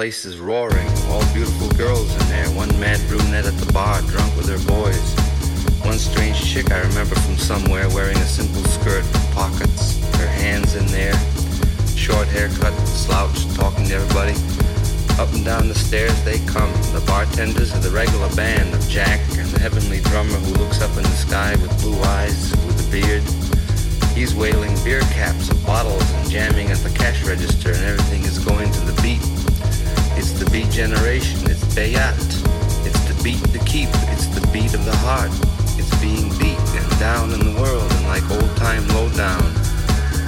place 0.00 0.24
is 0.24 0.38
roaring. 0.38 0.88
All 1.10 1.22
beautiful 1.34 1.68
girls 1.76 2.10
in 2.10 2.28
there. 2.30 2.48
One 2.56 2.72
mad 2.80 2.98
brunette 3.06 3.44
at 3.44 3.52
the 3.58 3.70
bar, 3.70 4.00
drunk 4.08 4.34
with 4.34 4.48
her 4.48 4.62
boys. 4.64 5.12
One 5.84 5.98
strange 5.98 6.40
chick 6.40 6.72
I 6.72 6.80
remember 6.88 7.16
from 7.16 7.36
somewhere 7.36 7.86
wearing 7.90 8.16
a 8.16 8.24
simple 8.24 8.64
skirt 8.64 9.04
with 9.04 9.34
pockets. 9.34 10.00
Her 10.16 10.26
hands 10.26 10.74
in 10.74 10.86
there. 10.86 11.12
Short 12.00 12.26
haircut, 12.28 12.72
slouched, 12.88 13.54
talking 13.54 13.88
to 13.88 13.96
everybody. 13.96 14.32
Up 15.20 15.30
and 15.34 15.44
down 15.44 15.68
the 15.68 15.74
stairs 15.74 16.16
they 16.24 16.38
come. 16.46 16.72
The 16.96 17.04
bartenders 17.06 17.74
are 17.74 17.80
the 17.80 17.90
regular 17.90 18.34
band 18.34 18.72
of 18.72 18.80
Jack 18.88 19.20
and 19.36 19.50
the 19.50 19.60
heavenly 19.60 20.00
drummer 20.00 20.40
who 20.48 20.54
looks 20.64 20.80
up 20.80 20.96
in 20.96 21.02
the 21.02 21.20
sky 21.28 21.56
with 21.56 21.78
blue 21.82 22.00
eyes, 22.16 22.56
with 22.64 22.80
a 22.80 22.90
beard. 22.90 23.24
He's 24.16 24.34
wailing 24.34 24.72
beer 24.82 25.02
caps 25.12 25.50
of 25.50 25.60
bottles 25.66 26.10
and 26.14 26.30
jamming 26.30 26.70
at 26.70 26.78
the 26.78 26.90
cash 26.96 27.22
register 27.22 27.72
and 27.72 27.84
everything 27.84 28.22
is 28.22 28.38
going 28.38 28.72
to 28.72 28.80
the 28.80 28.96
beat 29.02 29.20
it's 30.20 30.32
the 30.32 30.50
beat 30.50 30.70
generation. 30.70 31.50
It's 31.50 31.64
Bayat. 31.72 32.20
It's 32.84 33.00
the 33.08 33.16
beat 33.24 33.42
to 33.54 33.58
keep. 33.64 33.88
It's 34.12 34.26
the 34.26 34.46
beat 34.52 34.74
of 34.74 34.84
the 34.84 34.94
heart. 34.96 35.32
It's 35.80 35.94
being 35.98 36.28
beat 36.36 36.60
and 36.76 36.90
down 37.00 37.32
in 37.32 37.40
the 37.40 37.58
world 37.58 37.90
and 37.90 38.04
like 38.06 38.28
old 38.30 38.54
time 38.58 38.86
lowdown. 38.88 39.42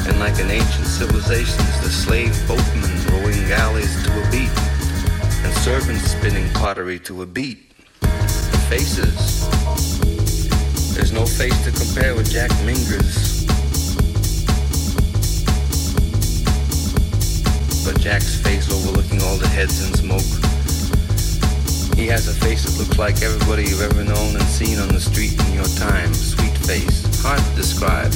And 0.09 0.19
like 0.19 0.41
an 0.41 0.51
ancient 0.51 0.87
civilization, 0.87 1.59
the 1.85 1.93
slave 1.93 2.33
boatmen 2.49 2.93
rowing 3.13 3.47
galleys 3.49 3.93
to 4.05 4.11
a 4.17 4.25
beat. 4.31 4.55
And 5.45 5.53
servants 5.61 6.11
spinning 6.11 6.49
pottery 6.55 6.99
to 7.01 7.21
a 7.21 7.27
beat. 7.27 7.77
The 8.01 8.61
faces. 8.71 9.45
There's 10.95 11.13
no 11.13 11.27
face 11.27 11.59
to 11.65 11.71
compare 11.71 12.15
with 12.15 12.31
Jack 12.31 12.51
Minger's. 12.65 13.32
But 17.85 17.99
Jack's 18.01 18.37
face 18.37 18.71
overlooking 18.71 19.21
all 19.23 19.37
the 19.37 19.49
heads 19.49 19.83
and 19.85 19.95
smoke. 19.97 20.31
He 21.99 22.07
has 22.07 22.29
a 22.29 22.35
face 22.35 22.65
that 22.65 22.79
looks 22.79 22.99
like 22.99 23.23
everybody 23.23 23.65
you've 23.65 23.83
ever 23.83 24.05
known 24.05 24.37
and 24.37 24.43
seen 24.45 24.79
on 24.79 24.89
the 24.89 25.01
street 25.01 25.35
in 25.47 25.55
your 25.55 25.69
time. 25.79 26.13
Sweet 26.15 26.57
face, 26.67 27.03
hard 27.23 27.41
to 27.41 27.55
describe. 27.57 28.13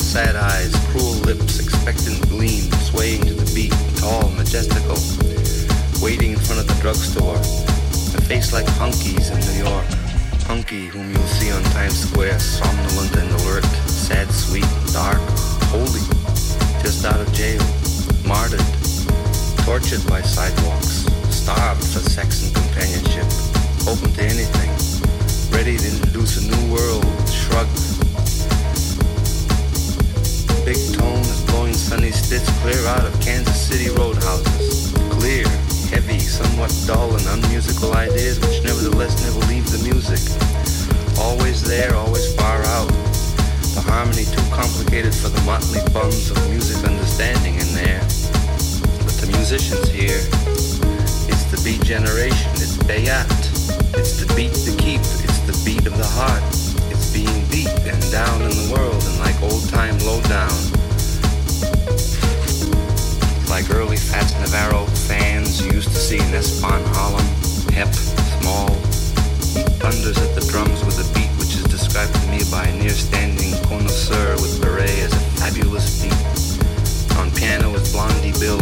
Sad 0.00 0.36
eyes, 0.36 0.74
cruel 0.90 1.14
lips, 1.28 1.60
expectant 1.60 2.20
gleam, 2.28 2.70
swaying 2.88 3.22
to 3.26 3.34
the 3.34 3.48
beat, 3.54 3.74
tall, 3.96 4.28
majestical. 4.32 4.98
Waiting 6.02 6.32
in 6.32 6.38
front 6.38 6.60
of 6.60 6.66
the 6.66 6.76
drugstore. 6.80 7.36
A 7.36 8.20
face 8.24 8.52
like 8.52 8.66
Hunky's 8.80 9.30
in 9.30 9.40
New 9.52 9.68
York. 9.68 9.86
Hunky, 10.48 10.86
whom 10.86 11.10
you'll 11.12 11.34
see 11.38 11.50
on 11.52 11.62
Times 11.76 12.08
Square, 12.08 12.38
somnolent 12.40 13.16
and 13.16 13.30
alert, 13.42 13.64
sad, 13.86 14.30
sweet, 14.30 14.66
dark, 14.92 15.20
holy, 15.70 16.02
just 16.82 17.04
out 17.04 17.20
of 17.20 17.32
jail, 17.32 17.62
martyred 18.26 18.79
tortured 19.64 20.06
by 20.08 20.20
sidewalks, 20.22 21.06
starved 21.30 21.82
for 21.82 22.00
sex 22.00 22.42
and 22.44 22.54
companionship, 22.54 23.26
open 23.88 24.12
to 24.14 24.22
anything, 24.22 24.70
ready 25.50 25.76
to 25.76 25.86
introduce 25.86 26.38
a 26.38 26.44
new 26.46 26.72
world, 26.72 27.04
shrug. 27.28 27.66
Big 30.64 30.78
tone 30.94 31.20
is 31.20 31.42
blowing 31.46 31.74
Sonny 31.74 32.10
Stitt's 32.10 32.48
clear 32.60 32.86
out 32.88 33.04
of 33.04 33.12
Kansas 33.20 33.60
City 33.60 33.90
roadhouses. 33.90 34.92
Clear, 35.18 35.46
heavy, 35.90 36.18
somewhat 36.20 36.70
dull 36.86 37.14
and 37.16 37.26
unmusical 37.26 37.94
ideas 37.94 38.38
which 38.40 38.62
nevertheless 38.62 39.18
never 39.24 39.44
leave 39.46 39.66
the 39.70 39.82
music. 39.82 40.20
Always 41.18 41.62
there, 41.62 41.94
always 41.94 42.34
far 42.34 42.62
out. 42.76 42.88
The 43.74 43.82
harmony 43.82 44.24
too 44.24 44.44
complicated 44.54 45.14
for 45.14 45.28
the 45.28 45.40
motley 45.42 45.80
bums 45.92 46.30
of 46.30 46.38
music 46.50 46.84
understanding 46.84 47.54
in 47.54 47.74
there. 47.74 48.19
Musicians 49.40 49.88
here, 49.88 50.20
it's 51.32 51.44
the 51.48 51.58
beat 51.64 51.82
generation, 51.82 52.52
it's 52.60 52.76
Bayat. 52.84 53.24
It's 53.96 54.20
the 54.20 54.28
beat 54.36 54.52
to 54.68 54.76
keep, 54.76 55.00
it's 55.00 55.40
the 55.48 55.56
beat 55.64 55.86
of 55.86 55.96
the 55.96 56.04
heart. 56.04 56.44
It's 56.92 57.10
being 57.10 57.48
deep 57.48 57.72
and 57.88 57.98
down 58.12 58.42
in 58.42 58.52
the 58.52 58.68
world 58.70 59.00
and 59.00 59.18
like 59.18 59.40
old 59.40 59.66
time 59.70 59.96
lowdown. 60.04 60.52
Like 63.48 63.72
early 63.72 63.96
Fats 63.96 64.36
Navarro 64.44 64.84
fans 65.08 65.64
used 65.64 65.88
to 65.88 65.96
see 65.96 66.20
in 66.20 66.36
Espan 66.36 66.84
Harlem, 66.92 67.24
hip, 67.72 67.88
small, 68.44 68.68
He 69.56 69.64
thunders 69.80 70.20
at 70.20 70.36
the 70.36 70.44
drums 70.52 70.84
with 70.84 71.00
a 71.00 71.08
beat 71.16 71.32
which 71.40 71.56
is 71.56 71.64
described 71.64 72.12
to 72.12 72.26
me 72.28 72.44
by 72.52 72.68
a 72.68 72.76
near-standing 72.76 73.56
connoisseur 73.64 74.36
with 74.36 74.60
beret 74.60 75.00
as 75.00 75.14
a 75.14 75.22
fabulous 75.40 76.04
beat. 76.04 77.16
On 77.16 77.32
piano 77.32 77.72
is 77.74 77.90
Blondie 77.90 78.36
Bill, 78.38 78.60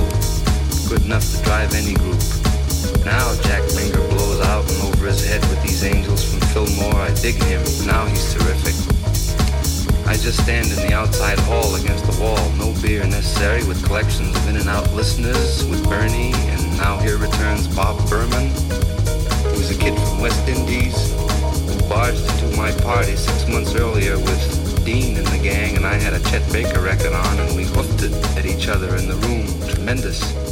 good 0.88 1.04
enough 1.04 1.36
to 1.36 1.42
drive 1.42 1.74
any 1.74 1.92
group. 1.92 2.16
Now 3.04 3.36
Jack 3.42 3.62
Finger 3.76 4.00
blows 4.08 4.40
out 4.46 4.64
and 4.72 4.80
over 4.88 5.06
his 5.06 5.26
head 5.26 5.42
with 5.50 5.62
these 5.62 5.84
angels 5.84 6.24
from 6.24 6.40
Fillmore. 6.48 6.94
I 6.96 7.12
dig 7.20 7.34
him. 7.34 7.60
Now 7.84 8.06
he's 8.06 8.32
terrific. 8.32 8.72
I 10.06 10.16
just 10.16 10.42
stand 10.42 10.68
in 10.68 10.76
the 10.88 10.94
outside 10.94 11.38
hall 11.40 11.74
against 11.74 12.06
the 12.06 12.16
wall. 12.22 12.40
No 12.56 12.72
beer 12.80 13.04
necessary 13.04 13.64
with 13.68 13.84
collections 13.84 14.34
of 14.34 14.48
in 14.48 14.56
and 14.56 14.68
out 14.68 14.90
listeners 14.94 15.62
with 15.66 15.84
Bernie. 15.84 16.32
And 16.32 16.78
now 16.78 16.96
here 16.96 17.18
returns 17.18 17.68
Bob 17.68 17.98
Berman, 18.08 18.48
who's 19.52 19.70
a 19.70 19.78
kid 19.78 19.94
from 19.94 20.22
West 20.22 20.48
Indies 20.48 21.12
who 21.68 21.88
barged 21.88 22.24
into 22.32 22.56
my 22.56 22.72
party 22.80 23.14
six 23.14 23.46
months 23.46 23.74
earlier 23.74 24.16
with 24.16 24.84
Dean 24.86 25.18
and 25.18 25.26
the 25.26 25.38
gang. 25.42 25.76
And 25.76 25.84
I 25.84 25.94
had 25.94 26.14
a 26.14 26.20
Chet 26.30 26.50
Baker 26.50 26.80
record 26.80 27.12
on 27.12 27.40
and 27.40 27.54
we 27.54 27.64
hoofed 27.64 28.02
it 28.02 28.12
at 28.38 28.46
each 28.46 28.68
other 28.68 28.96
in 28.96 29.06
the 29.06 29.16
room. 29.28 29.44
Tremendous. 29.68 30.47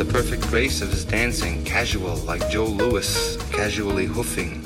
The 0.00 0.10
perfect 0.10 0.48
grace 0.48 0.80
of 0.80 0.88
his 0.88 1.04
dancing, 1.04 1.62
casual 1.62 2.16
like 2.16 2.48
Joe 2.48 2.64
Louis, 2.64 3.36
casually 3.52 4.06
hoofing. 4.06 4.64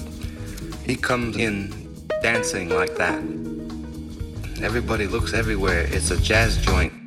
He 0.86 0.94
comes 0.94 1.36
in 1.36 1.74
dancing 2.22 2.68
like 2.68 2.94
that. 2.98 3.18
Everybody 4.62 5.08
looks 5.08 5.34
everywhere. 5.34 5.88
It's 5.90 6.12
a 6.12 6.16
jazz 6.18 6.58
joint. 6.58 7.03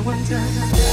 Your 0.00 0.38
hand 0.38 0.91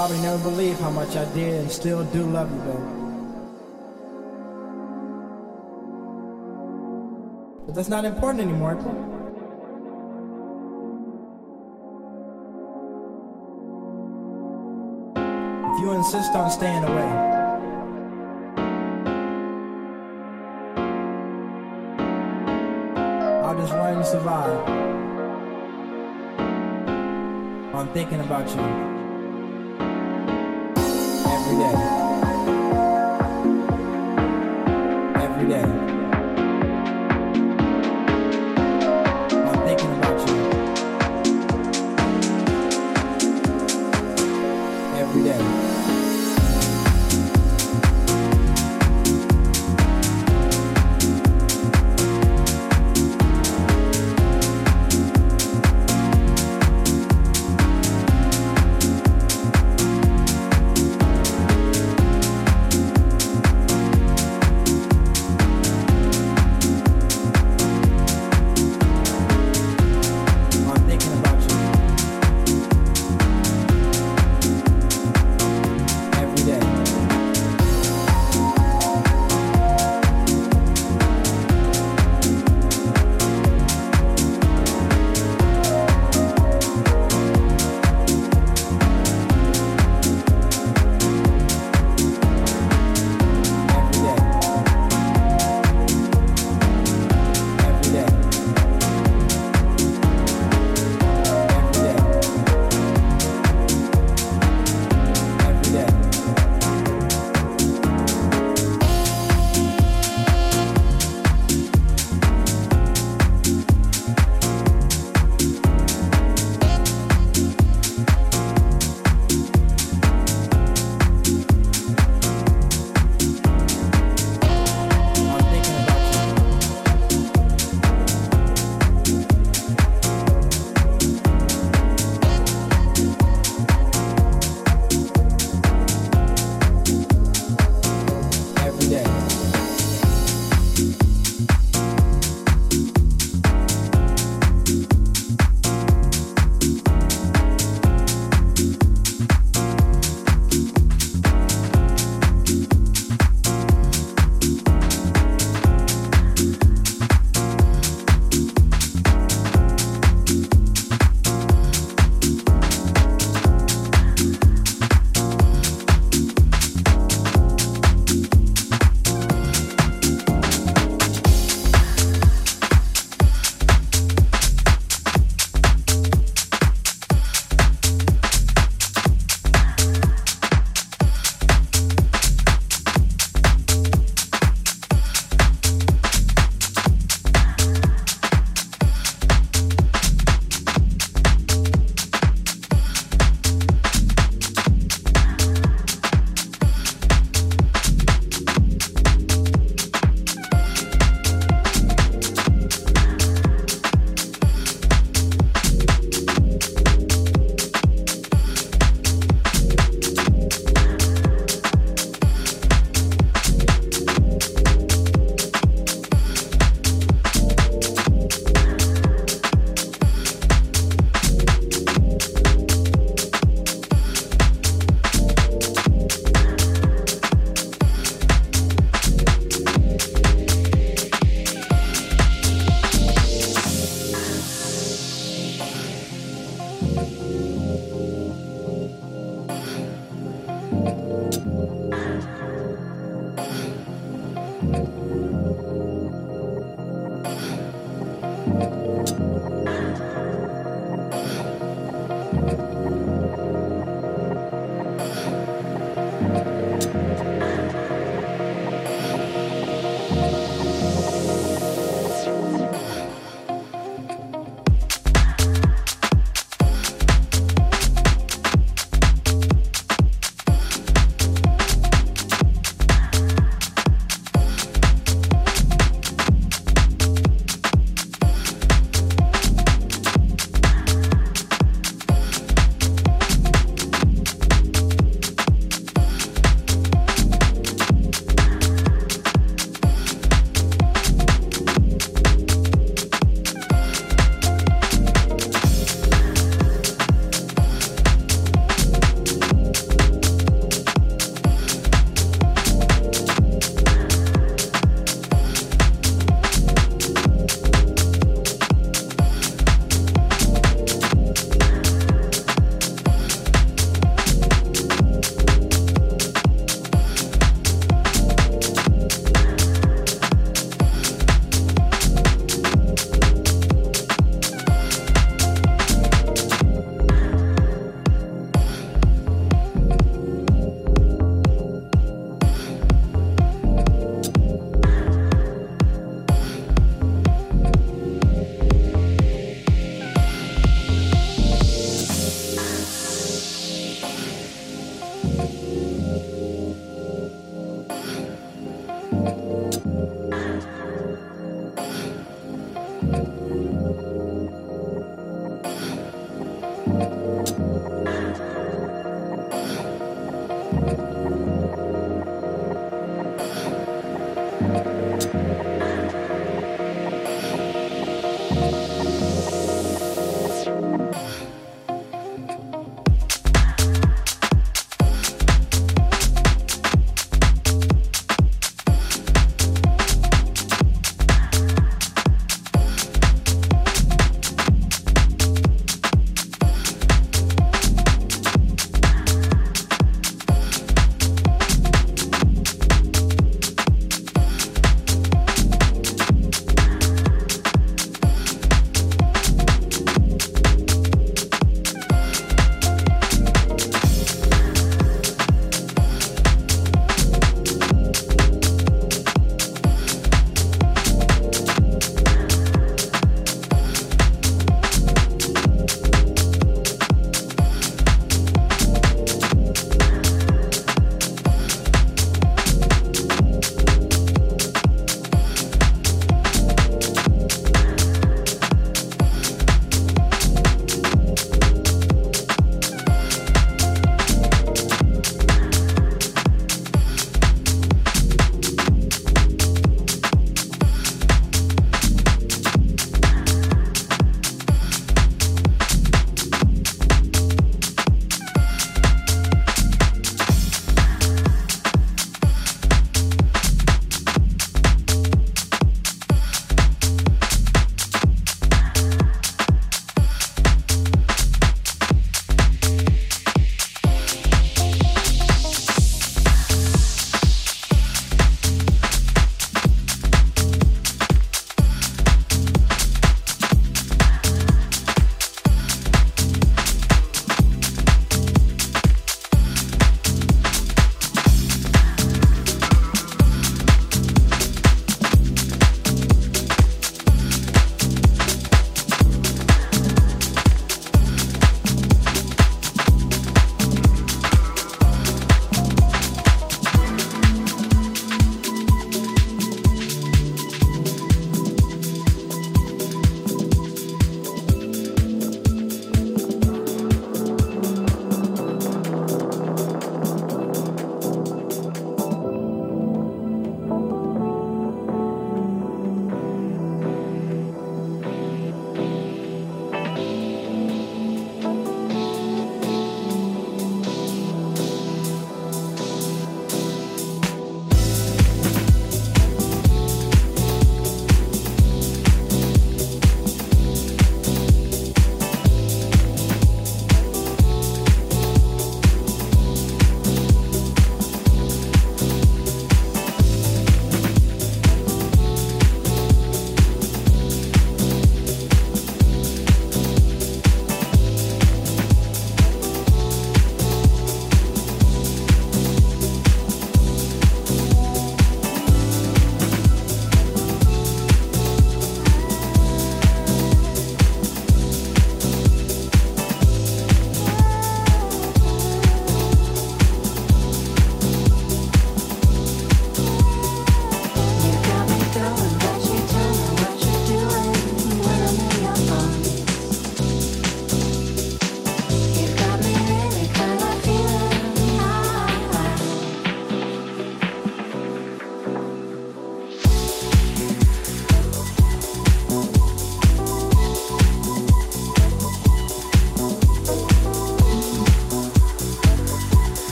probably 0.00 0.20
never 0.22 0.42
believe 0.48 0.80
how 0.80 0.88
much 0.88 1.14
I 1.14 1.26
did 1.34 1.60
and 1.60 1.70
still 1.70 2.04
do 2.04 2.22
love 2.22 2.50
you, 2.50 2.60
baby. 2.60 2.78
But 7.66 7.74
that's 7.74 7.90
not 7.90 8.06
important 8.06 8.40
anymore. 8.40 8.76